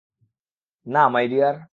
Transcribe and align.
না, 0.85 1.03
my 1.09 1.25
deer. 1.27 1.55